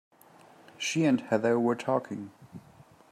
She 0.79 1.05
and 1.05 1.21
Heather 1.21 1.59
were 1.59 1.75
talking. 1.75 2.31